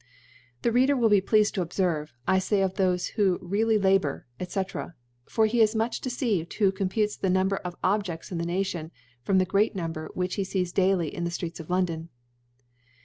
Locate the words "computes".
6.71-7.17